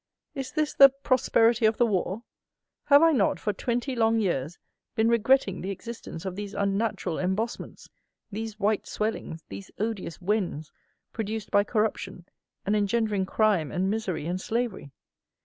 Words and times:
Is 0.33 0.51
this 0.53 0.73
the 0.73 0.89
"prosperity 0.89 1.67
of 1.67 1.77
the 1.77 1.85
war?" 1.85 2.23
Have 2.85 3.03
I 3.03 3.11
not, 3.11 3.39
for 3.39 3.53
twenty 3.53 3.95
long 3.95 4.19
years, 4.19 4.57
been 4.95 5.09
regretting 5.09 5.61
the 5.61 5.69
existence 5.69 6.25
of 6.25 6.35
these 6.35 6.55
unnatural 6.55 7.19
embossments; 7.19 7.87
these 8.31 8.59
white 8.59 8.87
swellings, 8.87 9.43
these 9.49 9.69
odious 9.77 10.19
wens, 10.19 10.71
produced 11.13 11.51
by 11.51 11.63
Corruption 11.63 12.25
and 12.65 12.75
engendering 12.75 13.27
crime 13.27 13.71
and 13.71 13.91
misery 13.91 14.25
and 14.25 14.41
slavery? 14.41 14.89